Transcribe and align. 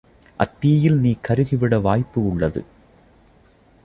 அத்தீயில் 0.39 0.97
நீ 0.99 1.11
கருகிவிட 1.27 1.81
வாய்ப்பு 1.81 2.27
உள்ளது. 2.27 2.63